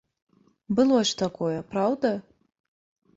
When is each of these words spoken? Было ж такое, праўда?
Было 0.79 1.01
ж 1.09 1.19
такое, 1.19 1.59
праўда? 1.73 2.11